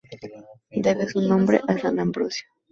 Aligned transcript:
Debe 0.81 1.07
su 1.07 1.21
nombre 1.21 1.61
a 1.67 1.77
San 1.77 1.99
Ambrosio. 1.99 2.47